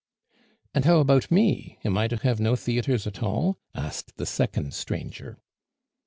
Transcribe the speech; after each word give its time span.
"And 0.73 0.83
how 0.83 0.97
about 0.99 1.29
me? 1.29 1.77
Am 1.85 1.95
I 1.95 2.07
to 2.07 2.15
have 2.17 2.39
no 2.39 2.55
theatres 2.55 3.05
at 3.05 3.21
all?" 3.21 3.59
asked 3.75 4.17
the 4.17 4.25
second 4.25 4.73
stranger. 4.73 5.37